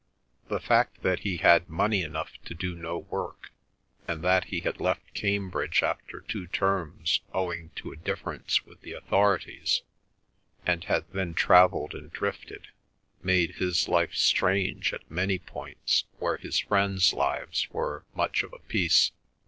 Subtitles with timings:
[0.47, 3.51] The fact that he had money enough to do no work,
[4.07, 8.93] and that he had left Cambridge after two terms owing to a difference with the
[8.93, 9.83] authorities,
[10.65, 12.69] and had then travelled and drifted,
[13.21, 18.57] made his life strange at many points where his friends' lives were much of a
[18.59, 19.11] piece.